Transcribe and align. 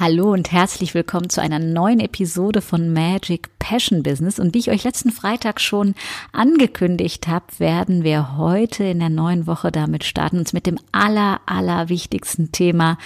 Hallo 0.00 0.32
und 0.32 0.52
herzlich 0.52 0.94
willkommen 0.94 1.28
zu 1.28 1.42
einer 1.42 1.58
neuen 1.58 1.98
Episode 1.98 2.60
von 2.60 2.92
Magic 2.92 3.48
Passion 3.58 4.04
Business. 4.04 4.38
Und 4.38 4.54
wie 4.54 4.60
ich 4.60 4.70
euch 4.70 4.84
letzten 4.84 5.10
Freitag 5.10 5.60
schon 5.60 5.96
angekündigt 6.30 7.26
habe, 7.26 7.46
werden 7.58 8.04
wir 8.04 8.36
heute 8.36 8.84
in 8.84 9.00
der 9.00 9.08
neuen 9.08 9.48
Woche 9.48 9.72
damit 9.72 10.04
starten, 10.04 10.38
uns 10.38 10.52
mit 10.52 10.66
dem 10.66 10.78
aller, 10.92 11.40
aller 11.46 11.88
wichtigsten 11.88 12.52
Thema 12.52 12.96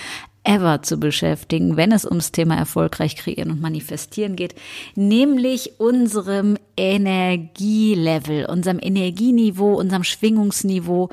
ever 0.44 0.82
zu 0.82 0.98
beschäftigen, 0.98 1.78
wenn 1.78 1.92
es 1.92 2.04
ums 2.04 2.30
Thema 2.30 2.56
erfolgreich 2.56 3.16
kreieren 3.16 3.52
und 3.52 3.62
manifestieren 3.62 4.36
geht, 4.36 4.54
nämlich 4.94 5.80
unserem 5.80 6.58
Energielevel, 6.76 8.44
unserem 8.44 8.78
Energieniveau, 8.82 9.80
unserem 9.80 10.04
Schwingungsniveau 10.04 11.08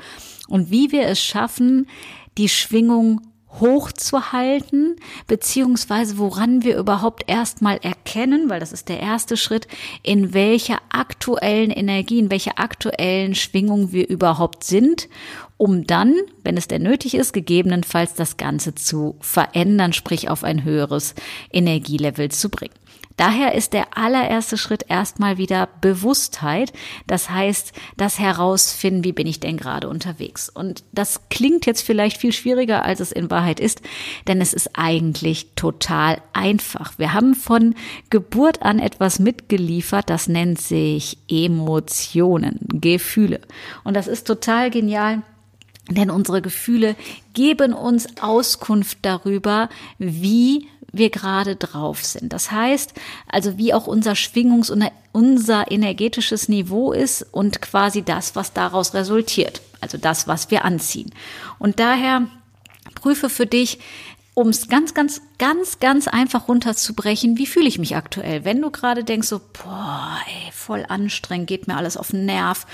und 0.46 0.70
wie 0.70 0.92
wir 0.92 1.06
es 1.06 1.22
schaffen, 1.22 1.86
die 2.36 2.50
Schwingung 2.50 3.22
hochzuhalten, 3.58 4.96
beziehungsweise 5.26 6.18
woran 6.18 6.62
wir 6.62 6.76
überhaupt 6.76 7.24
erstmal 7.26 7.78
erkennen, 7.78 8.48
weil 8.48 8.60
das 8.60 8.72
ist 8.72 8.88
der 8.88 9.00
erste 9.00 9.36
Schritt, 9.36 9.66
in 10.02 10.32
welcher 10.32 10.78
aktuellen 10.90 11.70
Energie, 11.70 12.20
in 12.20 12.30
welcher 12.30 12.58
aktuellen 12.58 13.34
Schwingung 13.34 13.92
wir 13.92 14.08
überhaupt 14.08 14.64
sind, 14.64 15.08
um 15.56 15.86
dann, 15.86 16.14
wenn 16.42 16.56
es 16.56 16.68
denn 16.68 16.82
nötig 16.82 17.14
ist, 17.14 17.32
gegebenenfalls 17.32 18.14
das 18.14 18.36
Ganze 18.36 18.74
zu 18.74 19.16
verändern, 19.20 19.92
sprich 19.92 20.30
auf 20.30 20.44
ein 20.44 20.64
höheres 20.64 21.14
Energielevel 21.52 22.30
zu 22.30 22.48
bringen. 22.48 22.74
Daher 23.20 23.54
ist 23.54 23.74
der 23.74 23.98
allererste 23.98 24.56
Schritt 24.56 24.86
erstmal 24.88 25.36
wieder 25.36 25.68
Bewusstheit. 25.82 26.72
Das 27.06 27.28
heißt, 27.28 27.74
das 27.98 28.18
herausfinden, 28.18 29.04
wie 29.04 29.12
bin 29.12 29.26
ich 29.26 29.40
denn 29.40 29.58
gerade 29.58 29.90
unterwegs. 29.90 30.48
Und 30.48 30.84
das 30.92 31.28
klingt 31.28 31.66
jetzt 31.66 31.82
vielleicht 31.82 32.16
viel 32.16 32.32
schwieriger, 32.32 32.82
als 32.82 32.98
es 33.00 33.12
in 33.12 33.30
Wahrheit 33.30 33.60
ist, 33.60 33.82
denn 34.26 34.40
es 34.40 34.54
ist 34.54 34.70
eigentlich 34.72 35.48
total 35.54 36.22
einfach. 36.32 36.98
Wir 36.98 37.12
haben 37.12 37.34
von 37.34 37.74
Geburt 38.08 38.62
an 38.62 38.78
etwas 38.78 39.18
mitgeliefert, 39.18 40.08
das 40.08 40.26
nennt 40.26 40.58
sich 40.58 41.18
Emotionen, 41.28 42.58
Gefühle. 42.72 43.42
Und 43.84 43.98
das 43.98 44.06
ist 44.08 44.26
total 44.26 44.70
genial. 44.70 45.20
Denn 45.90 46.08
unsere 46.08 46.40
Gefühle 46.40 46.96
geben 47.34 47.74
uns 47.74 48.06
Auskunft 48.22 48.98
darüber, 49.02 49.68
wie 49.98 50.68
wir 50.92 51.10
gerade 51.10 51.56
drauf 51.56 52.04
sind. 52.04 52.32
Das 52.32 52.50
heißt, 52.50 52.94
also 53.28 53.58
wie 53.58 53.74
auch 53.74 53.86
unser 53.86 54.12
Schwingungs- 54.12 54.70
und 54.70 54.84
unser 55.12 55.70
energetisches 55.70 56.48
Niveau 56.48 56.92
ist 56.92 57.22
und 57.32 57.62
quasi 57.62 58.02
das, 58.02 58.36
was 58.36 58.52
daraus 58.52 58.94
resultiert. 58.94 59.60
Also 59.80 59.98
das, 59.98 60.28
was 60.28 60.50
wir 60.50 60.64
anziehen. 60.64 61.10
Und 61.58 61.80
daher 61.80 62.26
prüfe 62.94 63.28
für 63.28 63.46
dich, 63.46 63.78
um 64.34 64.48
es 64.48 64.68
ganz, 64.68 64.94
ganz, 64.94 65.20
ganz, 65.38 65.80
ganz 65.80 66.08
einfach 66.08 66.48
runterzubrechen, 66.48 67.36
wie 67.36 67.46
fühle 67.46 67.68
ich 67.68 67.78
mich 67.78 67.96
aktuell? 67.96 68.44
Wenn 68.44 68.62
du 68.62 68.70
gerade 68.70 69.04
denkst, 69.04 69.28
so, 69.28 69.40
boah, 69.40 70.16
ey, 70.26 70.52
voll 70.52 70.86
anstrengend, 70.88 71.48
geht 71.48 71.66
mir 71.66 71.76
alles 71.76 71.96
auf 71.96 72.10
den 72.10 72.26
Nerv, 72.26 72.66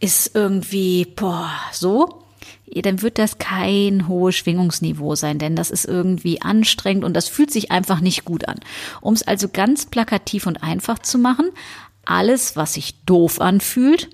ist 0.00 0.34
irgendwie, 0.34 1.04
boah, 1.04 1.50
so, 1.72 2.21
dann 2.80 3.02
wird 3.02 3.18
das 3.18 3.38
kein 3.38 4.08
hohes 4.08 4.36
Schwingungsniveau 4.36 5.14
sein, 5.14 5.38
denn 5.38 5.56
das 5.56 5.70
ist 5.70 5.84
irgendwie 5.84 6.40
anstrengend 6.40 7.04
und 7.04 7.14
das 7.14 7.28
fühlt 7.28 7.50
sich 7.50 7.70
einfach 7.70 8.00
nicht 8.00 8.24
gut 8.24 8.48
an. 8.48 8.60
Um 9.02 9.12
es 9.12 9.22
also 9.22 9.48
ganz 9.48 9.86
plakativ 9.86 10.46
und 10.46 10.62
einfach 10.62 10.98
zu 11.00 11.18
machen, 11.18 11.50
alles, 12.04 12.56
was 12.56 12.74
sich 12.74 13.04
doof 13.04 13.40
anfühlt, 13.40 14.08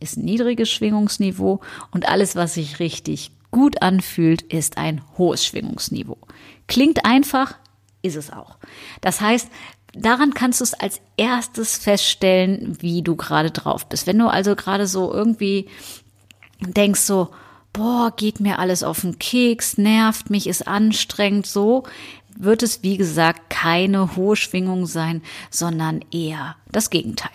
ist 0.00 0.18
ein 0.18 0.24
niedriges 0.24 0.70
Schwingungsniveau 0.70 1.60
und 1.90 2.08
alles, 2.08 2.36
was 2.36 2.54
sich 2.54 2.80
richtig 2.80 3.30
gut 3.50 3.80
anfühlt, 3.80 4.42
ist 4.42 4.76
ein 4.76 5.00
hohes 5.16 5.44
Schwingungsniveau. 5.46 6.18
Klingt 6.66 7.06
einfach, 7.06 7.54
ist 8.02 8.16
es 8.16 8.30
auch. 8.30 8.56
Das 9.00 9.20
heißt, 9.20 9.48
daran 9.94 10.34
kannst 10.34 10.60
du 10.60 10.64
es 10.64 10.74
als 10.74 11.00
erstes 11.16 11.78
feststellen, 11.78 12.76
wie 12.80 13.02
du 13.02 13.16
gerade 13.16 13.50
drauf 13.50 13.88
bist. 13.88 14.06
Wenn 14.06 14.18
du 14.18 14.28
also 14.28 14.54
gerade 14.54 14.86
so 14.86 15.12
irgendwie 15.12 15.68
denkst 16.60 17.00
so, 17.00 17.30
boah, 17.76 18.10
geht 18.16 18.40
mir 18.40 18.58
alles 18.58 18.82
auf 18.82 19.02
den 19.02 19.18
Keks, 19.18 19.76
nervt 19.76 20.30
mich, 20.30 20.46
ist 20.46 20.66
anstrengend, 20.66 21.46
so 21.46 21.84
wird 22.38 22.62
es, 22.62 22.82
wie 22.82 22.96
gesagt, 22.96 23.50
keine 23.50 24.16
hohe 24.16 24.36
Schwingung 24.36 24.86
sein, 24.86 25.22
sondern 25.50 26.00
eher 26.10 26.56
das 26.70 26.90
Gegenteil. 26.90 27.30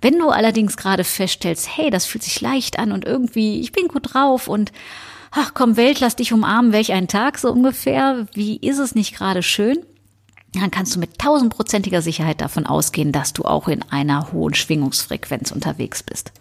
Wenn 0.00 0.18
du 0.18 0.28
allerdings 0.28 0.76
gerade 0.76 1.04
feststellst, 1.04 1.76
hey, 1.76 1.90
das 1.90 2.06
fühlt 2.06 2.22
sich 2.22 2.40
leicht 2.40 2.78
an 2.78 2.92
und 2.92 3.04
irgendwie, 3.04 3.60
ich 3.60 3.72
bin 3.72 3.88
gut 3.88 4.14
drauf 4.14 4.48
und 4.48 4.72
ach 5.30 5.52
komm, 5.54 5.76
Welt, 5.76 6.00
lass 6.00 6.16
dich 6.16 6.32
umarmen, 6.32 6.72
welch 6.72 6.92
ein 6.92 7.08
Tag 7.08 7.38
so 7.38 7.50
ungefähr, 7.50 8.26
wie 8.32 8.56
ist 8.56 8.78
es 8.78 8.94
nicht 8.94 9.16
gerade 9.16 9.42
schön? 9.42 9.78
Dann 10.52 10.70
kannst 10.70 10.94
du 10.94 11.00
mit 11.00 11.18
tausendprozentiger 11.18 12.00
Sicherheit 12.00 12.40
davon 12.40 12.66
ausgehen, 12.66 13.10
dass 13.10 13.32
du 13.32 13.44
auch 13.44 13.66
in 13.66 13.82
einer 13.90 14.32
hohen 14.32 14.54
Schwingungsfrequenz 14.54 15.50
unterwegs 15.50 16.04
bist. 16.04 16.32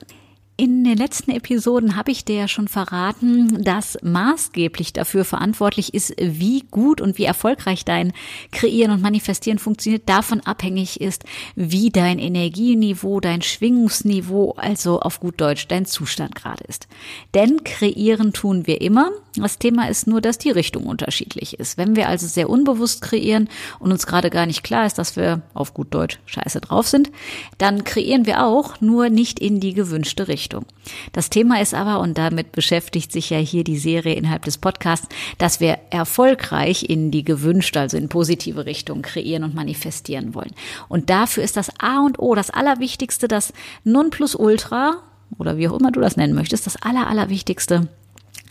In 0.63 0.85
den 0.85 0.95
letzten 0.95 1.31
Episoden 1.31 1.97
habe 1.97 2.11
ich 2.11 2.23
dir 2.23 2.37
ja 2.37 2.47
schon 2.47 2.69
verraten, 2.69 3.61
dass 3.65 3.97
maßgeblich 4.01 4.93
dafür 4.93 5.25
verantwortlich 5.25 5.93
ist, 5.93 6.13
wie 6.17 6.63
gut 6.71 7.01
und 7.01 7.17
wie 7.17 7.25
erfolgreich 7.25 7.83
dein 7.83 8.13
Kreieren 8.53 8.93
und 8.93 9.01
Manifestieren 9.01 9.59
funktioniert, 9.59 10.07
davon 10.07 10.39
abhängig 10.39 11.01
ist, 11.01 11.25
wie 11.55 11.89
dein 11.89 12.17
Energieniveau, 12.17 13.19
dein 13.19 13.41
Schwingungsniveau, 13.41 14.53
also 14.55 15.01
auf 15.01 15.19
gut 15.19 15.41
Deutsch 15.41 15.67
dein 15.67 15.85
Zustand 15.85 16.33
gerade 16.33 16.63
ist. 16.63 16.87
Denn 17.33 17.65
kreieren 17.65 18.31
tun 18.31 18.65
wir 18.65 18.79
immer. 18.79 19.11
Das 19.35 19.57
Thema 19.59 19.89
ist 19.89 20.07
nur, 20.07 20.21
dass 20.21 20.37
die 20.37 20.51
Richtung 20.51 20.85
unterschiedlich 20.85 21.59
ist. 21.59 21.77
Wenn 21.77 21.97
wir 21.97 22.07
also 22.07 22.25
sehr 22.25 22.49
unbewusst 22.49 23.01
kreieren 23.01 23.49
und 23.79 23.91
uns 23.91 24.07
gerade 24.07 24.29
gar 24.29 24.45
nicht 24.45 24.63
klar 24.63 24.85
ist, 24.85 24.97
dass 24.97 25.17
wir 25.17 25.41
auf 25.53 25.73
gut 25.73 25.93
Deutsch 25.93 26.19
scheiße 26.25 26.61
drauf 26.61 26.87
sind, 26.87 27.11
dann 27.57 27.83
kreieren 27.83 28.25
wir 28.25 28.45
auch, 28.45 28.79
nur 28.79 29.09
nicht 29.09 29.39
in 29.39 29.59
die 29.59 29.73
gewünschte 29.73 30.29
Richtung. 30.29 30.52
Richtung. 30.53 30.65
Das 31.11 31.29
Thema 31.29 31.61
ist 31.61 31.73
aber, 31.73 31.99
und 31.99 32.17
damit 32.17 32.51
beschäftigt 32.51 33.11
sich 33.11 33.29
ja 33.29 33.37
hier 33.37 33.63
die 33.63 33.77
Serie 33.77 34.15
innerhalb 34.15 34.43
des 34.43 34.57
Podcasts, 34.57 35.07
dass 35.37 35.59
wir 35.59 35.79
erfolgreich 35.89 36.89
in 36.89 37.11
die 37.11 37.23
gewünschte, 37.23 37.79
also 37.79 37.97
in 37.97 38.09
positive 38.09 38.65
Richtung 38.65 39.01
kreieren 39.01 39.43
und 39.43 39.55
manifestieren 39.55 40.33
wollen. 40.33 40.51
Und 40.89 41.09
dafür 41.09 41.43
ist 41.43 41.57
das 41.57 41.71
A 41.79 42.05
und 42.05 42.19
O, 42.19 42.35
das 42.35 42.49
Allerwichtigste, 42.49 43.27
das 43.27 43.53
Nonplusultra, 43.83 44.97
oder 45.37 45.57
wie 45.57 45.67
auch 45.67 45.79
immer 45.79 45.91
du 45.91 45.99
das 45.99 46.17
nennen 46.17 46.35
möchtest, 46.35 46.67
das 46.67 46.81
Aller, 46.81 47.07
Allerwichtigste, 47.07 47.87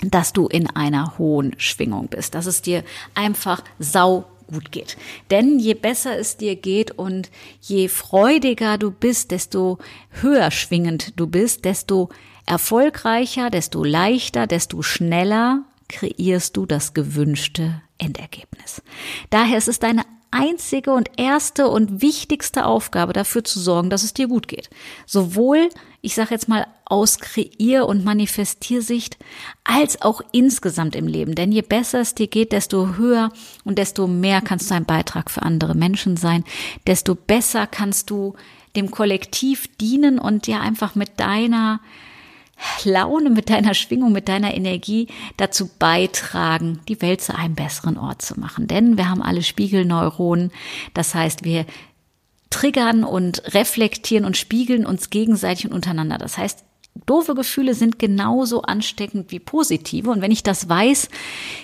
dass 0.02 0.32
du 0.32 0.48
in 0.48 0.68
einer 0.68 1.16
hohen 1.18 1.54
Schwingung 1.58 2.08
bist, 2.08 2.34
dass 2.34 2.46
es 2.46 2.60
dir 2.62 2.82
einfach 3.14 3.62
sau 3.78 4.24
gut 4.52 4.72
geht. 4.72 4.96
Denn 5.30 5.58
je 5.58 5.74
besser 5.74 6.18
es 6.18 6.36
dir 6.36 6.56
geht 6.56 6.92
und 6.92 7.30
je 7.60 7.88
freudiger 7.88 8.78
du 8.78 8.90
bist, 8.90 9.30
desto 9.30 9.78
höher 10.10 10.50
schwingend 10.50 11.18
du 11.18 11.26
bist, 11.26 11.64
desto 11.64 12.10
erfolgreicher, 12.46 13.50
desto 13.50 13.82
leichter, 13.84 14.46
desto 14.46 14.82
schneller 14.82 15.64
kreierst 15.88 16.56
du 16.56 16.66
das 16.66 16.94
gewünschte 16.94 17.82
Endergebnis. 17.98 18.82
Daher 19.30 19.58
ist 19.58 19.68
es 19.68 19.78
deine 19.78 20.02
einzige 20.32 20.92
und 20.92 21.10
erste 21.18 21.68
und 21.68 22.00
wichtigste 22.02 22.64
Aufgabe 22.64 23.12
dafür 23.12 23.44
zu 23.44 23.60
sorgen, 23.60 23.90
dass 23.90 24.02
es 24.02 24.14
dir 24.14 24.28
gut 24.28 24.48
geht. 24.48 24.70
Sowohl, 25.06 25.68
ich 26.00 26.14
sage 26.14 26.30
jetzt 26.30 26.48
mal, 26.48 26.66
aus 26.92 27.20
Kreier- 27.20 27.88
und 27.88 28.04
Manifestiersicht, 28.04 29.16
als 29.64 30.02
auch 30.02 30.20
insgesamt 30.30 30.94
im 30.94 31.06
Leben. 31.06 31.34
Denn 31.34 31.50
je 31.50 31.62
besser 31.62 32.00
es 32.00 32.14
dir 32.14 32.26
geht, 32.26 32.52
desto 32.52 32.96
höher 32.96 33.32
und 33.64 33.78
desto 33.78 34.06
mehr 34.06 34.42
kannst 34.42 34.70
du 34.70 34.74
ein 34.74 34.84
Beitrag 34.84 35.30
für 35.30 35.40
andere 35.40 35.74
Menschen 35.74 36.18
sein, 36.18 36.44
desto 36.86 37.14
besser 37.14 37.66
kannst 37.66 38.10
du 38.10 38.34
dem 38.76 38.90
Kollektiv 38.90 39.74
dienen 39.78 40.18
und 40.18 40.46
dir 40.46 40.60
einfach 40.60 40.94
mit 40.94 41.18
deiner 41.18 41.80
Laune, 42.84 43.30
mit 43.30 43.48
deiner 43.48 43.72
Schwingung, 43.72 44.12
mit 44.12 44.28
deiner 44.28 44.52
Energie 44.52 45.08
dazu 45.38 45.70
beitragen, 45.78 46.80
die 46.88 47.00
Welt 47.00 47.22
zu 47.22 47.34
einem 47.34 47.54
besseren 47.54 47.96
Ort 47.96 48.20
zu 48.20 48.38
machen. 48.38 48.68
Denn 48.68 48.98
wir 48.98 49.08
haben 49.08 49.22
alle 49.22 49.42
Spiegelneuronen. 49.42 50.52
Das 50.92 51.14
heißt, 51.14 51.42
wir 51.42 51.64
triggern 52.50 53.02
und 53.02 53.54
reflektieren 53.54 54.26
und 54.26 54.36
spiegeln 54.36 54.84
uns 54.84 55.08
gegenseitig 55.08 55.64
und 55.64 55.72
untereinander. 55.72 56.18
Das 56.18 56.36
heißt, 56.36 56.66
Doofe 57.06 57.34
Gefühle 57.34 57.74
sind 57.74 57.98
genauso 57.98 58.62
ansteckend 58.62 59.30
wie 59.30 59.38
positive. 59.38 60.10
Und 60.10 60.20
wenn 60.20 60.30
ich 60.30 60.42
das 60.42 60.68
weiß, 60.68 61.08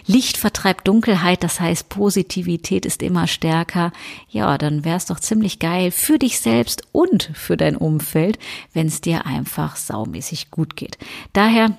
Licht 0.06 0.37
vertreibt 0.37 0.88
Dunkelheit, 0.88 1.43
das 1.43 1.61
heißt 1.61 1.88
Positivität 1.88 2.87
ist 2.87 3.02
immer 3.02 3.26
stärker, 3.26 3.93
ja, 4.29 4.58
dann 4.58 4.85
wäre 4.85 4.96
es 4.96 5.06
doch 5.06 5.20
ziemlich 5.20 5.58
geil 5.58 5.90
für 5.90 6.19
dich 6.19 6.40
selbst 6.40 6.82
und 6.93 7.31
für 7.35 7.56
dein 7.56 7.76
Umfeld, 7.76 8.38
wenn 8.73 8.87
es 8.87 9.00
dir 9.00 9.26
einfach 9.26 9.76
saumäßig 9.76 10.50
gut 10.50 10.76
geht. 10.76 10.99
Daher 11.32 11.76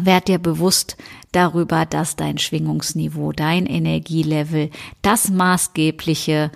werd 0.00 0.28
dir 0.28 0.38
bewusst 0.38 0.96
darüber, 1.32 1.86
dass 1.86 2.16
dein 2.16 2.38
Schwingungsniveau, 2.38 3.32
dein 3.32 3.66
Energielevel, 3.66 4.70
das 5.02 5.30
maßgebliche 5.30 6.50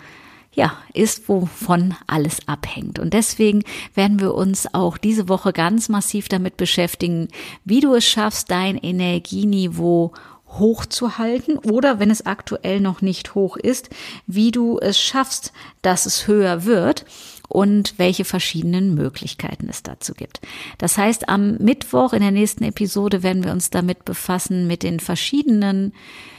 ja, 0.57 0.73
ist, 0.95 1.29
wovon 1.29 1.95
alles 2.07 2.49
abhängt. 2.49 2.99
Und 2.99 3.13
deswegen 3.13 3.63
werden 3.95 4.21
wir 4.21 4.35
uns 4.35 4.73
auch 4.73 4.97
diese 4.97 5.29
Woche 5.29 5.53
ganz 5.53 5.91
massiv 5.91 6.29
damit 6.29 6.57
beschäftigen, 6.57 7.29
wie 7.67 7.81
du 7.81 7.95
es 7.95 8.07
schaffst, 8.07 8.51
dein 8.51 8.79
Energieniveau 8.79 10.15
hochzuhalten 10.49 11.59
oder 11.59 12.01
wenn 12.01 12.11
es 12.11 12.25
aktuell 12.25 12.81
noch 12.81 13.03
nicht 13.03 13.35
hoch 13.35 13.59
ist, 13.59 13.91
wie 14.27 14.51
du 14.51 14.79
es 14.79 14.99
schaffst, 14.99 15.53
dass 15.83 16.07
es 16.07 16.27
höher 16.27 16.65
wird 16.65 17.05
und 17.49 17.99
welche 17.99 18.25
verschiedenen 18.25 18.95
Möglichkeiten 18.95 19.69
es 19.69 19.83
dazu 19.83 20.15
gibt. 20.15 20.41
Das 20.79 20.97
heißt, 20.97 21.29
am 21.29 21.57
Mittwoch 21.59 22.15
in 22.15 22.23
der 22.23 22.31
nächsten 22.31 22.65
Episode 22.65 23.23
werden 23.23 23.45
wir 23.45 23.53
uns 23.53 23.69
damit 23.69 24.07
befassen 24.07 24.67
mit 24.67 24.83
den 24.83 25.01
verschiedenen 25.01 25.93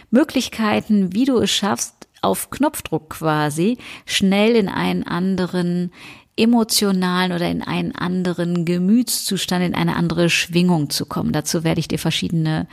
Möglichkeiten, 0.09 1.13
wie 1.13 1.25
du 1.25 1.37
es 1.37 1.51
schaffst, 1.51 1.96
auf 2.21 2.49
Knopfdruck 2.49 3.09
quasi 3.09 3.77
schnell 4.05 4.55
in 4.55 4.69
einen 4.69 5.03
anderen 5.03 5.91
emotionalen 6.37 7.31
oder 7.31 7.49
in 7.49 7.63
einen 7.63 7.95
anderen 7.95 8.63
Gemütszustand, 8.63 9.65
in 9.65 9.75
eine 9.75 9.95
andere 9.95 10.29
Schwingung 10.29 10.89
zu 10.89 11.05
kommen. 11.05 11.33
Dazu 11.33 11.63
werde 11.63 11.79
ich 11.79 11.87
dir 11.87 11.99
verschiedene 11.99 12.67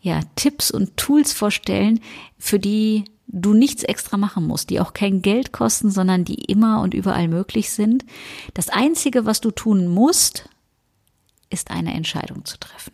ja, 0.00 0.20
Tipps 0.36 0.70
und 0.70 0.96
Tools 0.96 1.32
vorstellen, 1.32 2.00
für 2.38 2.58
die 2.58 3.04
du 3.26 3.52
nichts 3.52 3.82
extra 3.82 4.16
machen 4.16 4.46
musst, 4.46 4.70
die 4.70 4.80
auch 4.80 4.94
kein 4.94 5.20
Geld 5.20 5.52
kosten, 5.52 5.90
sondern 5.90 6.24
die 6.24 6.44
immer 6.44 6.80
und 6.80 6.94
überall 6.94 7.28
möglich 7.28 7.70
sind. 7.70 8.06
Das 8.54 8.68
Einzige, 8.68 9.26
was 9.26 9.40
du 9.40 9.50
tun 9.50 9.86
musst, 9.88 10.48
ist 11.50 11.70
eine 11.70 11.94
Entscheidung 11.94 12.44
zu 12.44 12.58
treffen. 12.58 12.92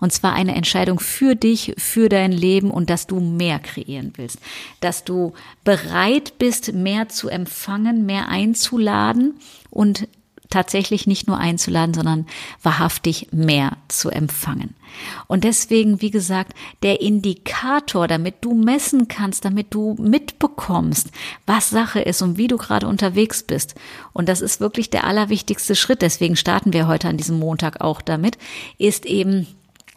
Und 0.00 0.12
zwar 0.12 0.32
eine 0.32 0.54
Entscheidung 0.54 1.00
für 1.00 1.34
dich, 1.34 1.74
für 1.78 2.08
dein 2.08 2.32
Leben 2.32 2.70
und 2.70 2.90
dass 2.90 3.06
du 3.06 3.20
mehr 3.20 3.58
kreieren 3.58 4.12
willst. 4.16 4.38
Dass 4.80 5.04
du 5.04 5.32
bereit 5.64 6.38
bist, 6.38 6.72
mehr 6.72 7.08
zu 7.08 7.28
empfangen, 7.28 8.06
mehr 8.06 8.28
einzuladen 8.28 9.34
und 9.70 10.08
tatsächlich 10.50 11.06
nicht 11.06 11.26
nur 11.26 11.38
einzuladen, 11.38 11.94
sondern 11.94 12.26
wahrhaftig 12.62 13.28
mehr 13.32 13.76
zu 13.88 14.10
empfangen. 14.10 14.74
Und 15.26 15.44
deswegen, 15.44 16.00
wie 16.00 16.10
gesagt, 16.10 16.54
der 16.82 17.00
Indikator, 17.00 18.08
damit 18.08 18.36
du 18.40 18.54
messen 18.54 19.08
kannst, 19.08 19.44
damit 19.44 19.74
du 19.74 19.94
mitbekommst, 19.98 21.10
was 21.46 21.70
Sache 21.70 22.00
ist 22.00 22.22
und 22.22 22.38
wie 22.38 22.48
du 22.48 22.56
gerade 22.56 22.86
unterwegs 22.86 23.42
bist. 23.42 23.74
Und 24.12 24.28
das 24.28 24.40
ist 24.40 24.60
wirklich 24.60 24.90
der 24.90 25.04
allerwichtigste 25.04 25.74
Schritt. 25.74 26.02
Deswegen 26.02 26.36
starten 26.36 26.72
wir 26.72 26.88
heute 26.88 27.08
an 27.08 27.18
diesem 27.18 27.38
Montag 27.38 27.80
auch 27.80 28.00
damit, 28.00 28.38
ist 28.78 29.04
eben 29.04 29.46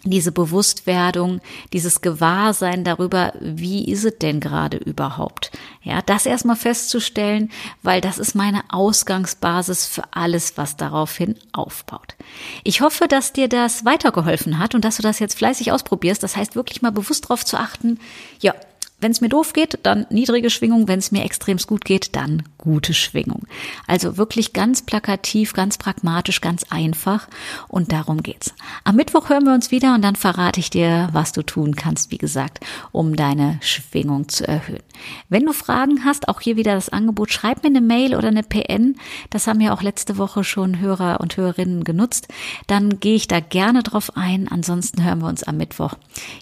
diese 0.03 0.31
Bewusstwerdung, 0.31 1.41
dieses 1.73 2.01
Gewahrsein 2.01 2.83
darüber, 2.83 3.33
wie 3.39 3.85
ist 3.85 4.03
es 4.03 4.17
denn 4.17 4.39
gerade 4.39 4.77
überhaupt? 4.77 5.51
Ja, 5.83 6.01
das 6.01 6.25
erstmal 6.25 6.55
festzustellen, 6.55 7.51
weil 7.83 8.01
das 8.01 8.17
ist 8.17 8.35
meine 8.35 8.63
Ausgangsbasis 8.69 9.85
für 9.85 10.03
alles, 10.11 10.57
was 10.57 10.77
daraufhin 10.77 11.35
aufbaut. 11.51 12.15
Ich 12.63 12.81
hoffe, 12.81 13.07
dass 13.07 13.33
dir 13.33 13.47
das 13.47 13.85
weitergeholfen 13.85 14.57
hat 14.57 14.73
und 14.75 14.85
dass 14.85 14.97
du 14.97 15.03
das 15.03 15.19
jetzt 15.19 15.37
fleißig 15.37 15.71
ausprobierst. 15.71 16.23
Das 16.23 16.35
heißt, 16.35 16.55
wirklich 16.55 16.81
mal 16.81 16.91
bewusst 16.91 17.25
darauf 17.25 17.45
zu 17.45 17.57
achten, 17.57 17.99
ja, 18.39 18.55
wenn 19.01 19.11
es 19.11 19.19
mir 19.19 19.29
doof 19.29 19.53
geht, 19.53 19.79
dann 19.83 20.05
niedrige 20.11 20.51
Schwingung. 20.51 20.87
Wenn 20.87 20.99
es 20.99 21.11
mir 21.11 21.23
extremst 21.23 21.67
gut 21.67 21.85
geht, 21.85 22.15
dann 22.15 22.43
gute 22.61 22.93
Schwingung. 22.93 23.45
Also 23.87 24.17
wirklich 24.17 24.53
ganz 24.53 24.81
plakativ, 24.83 25.51
ganz 25.51 25.77
pragmatisch, 25.77 26.39
ganz 26.39 26.63
einfach. 26.69 27.27
Und 27.67 27.91
darum 27.91 28.23
geht's. 28.23 28.53
Am 28.85 28.95
Mittwoch 28.95 29.29
hören 29.29 29.45
wir 29.45 29.53
uns 29.53 29.71
wieder 29.71 29.93
und 29.95 30.01
dann 30.01 30.15
verrate 30.15 30.61
ich 30.61 30.69
dir, 30.69 31.09
was 31.11 31.33
du 31.33 31.43
tun 31.43 31.75
kannst, 31.75 32.11
wie 32.11 32.17
gesagt, 32.17 32.59
um 32.93 33.15
deine 33.15 33.59
Schwingung 33.61 34.29
zu 34.29 34.47
erhöhen. 34.47 34.83
Wenn 35.29 35.45
du 35.45 35.53
Fragen 35.53 36.05
hast, 36.05 36.29
auch 36.29 36.41
hier 36.41 36.55
wieder 36.55 36.75
das 36.75 36.89
Angebot, 36.89 37.31
schreib 37.31 37.63
mir 37.63 37.69
eine 37.69 37.81
Mail 37.81 38.15
oder 38.15 38.27
eine 38.27 38.43
PN. 38.43 38.95
Das 39.29 39.47
haben 39.47 39.59
ja 39.59 39.73
auch 39.73 39.81
letzte 39.81 40.17
Woche 40.17 40.43
schon 40.43 40.79
Hörer 40.79 41.19
und 41.19 41.37
Hörerinnen 41.37 41.83
genutzt. 41.83 42.27
Dann 42.67 42.99
gehe 42.99 43.15
ich 43.15 43.27
da 43.27 43.39
gerne 43.39 43.83
drauf 43.83 44.15
ein. 44.15 44.47
Ansonsten 44.47 45.03
hören 45.03 45.19
wir 45.19 45.27
uns 45.27 45.43
am 45.43 45.57
Mittwoch 45.57 45.95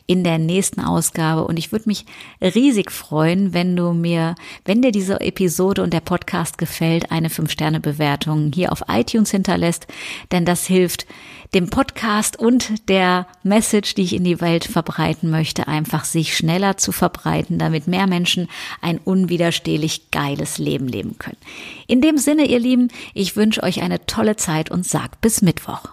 in 0.06 0.24
der 0.24 0.38
nächsten 0.38 0.82
Ausgabe. 0.82 1.46
Und 1.46 1.58
ich 1.58 1.72
würde 1.72 1.88
mich 1.88 2.06
riesig 2.42 2.92
freuen, 2.92 3.54
wenn 3.54 3.76
du 3.76 3.94
mir, 3.94 4.36
wenn 4.66 4.82
dir 4.82 4.92
diese 4.92 5.22
Episode 5.22 5.82
und 5.84 5.94
der 5.94 6.02
Podcast 6.10 6.58
gefällt, 6.58 7.12
eine 7.12 7.28
5-Sterne-Bewertung 7.28 8.52
hier 8.52 8.72
auf 8.72 8.86
iTunes 8.88 9.30
hinterlässt, 9.30 9.86
denn 10.32 10.44
das 10.44 10.66
hilft 10.66 11.06
dem 11.54 11.70
Podcast 11.70 12.36
und 12.36 12.90
der 12.90 13.28
Message, 13.44 13.94
die 13.94 14.02
ich 14.02 14.16
in 14.16 14.24
die 14.24 14.42
Welt 14.42 14.66
verbreiten 14.66 15.30
möchte, 15.30 15.68
einfach 15.68 16.06
sich 16.06 16.36
schneller 16.36 16.78
zu 16.78 16.92
verbreiten, 16.92 17.60
damit 17.60 17.86
mehr 17.86 18.08
Menschen 18.08 18.48
ein 18.82 18.98
unwiderstehlich 18.98 20.10
geiles 20.10 20.58
Leben 20.58 20.88
leben 20.88 21.20
können. 21.20 21.38
In 21.86 22.02
dem 22.02 22.18
Sinne, 22.18 22.46
ihr 22.46 22.60
Lieben, 22.60 22.88
ich 23.14 23.36
wünsche 23.36 23.62
euch 23.62 23.84
eine 23.84 24.08
tolle 24.08 24.36
Zeit 24.36 24.72
und 24.72 24.88
sag 24.88 25.22
bis 25.22 25.44
Mittwoch. 25.44 25.92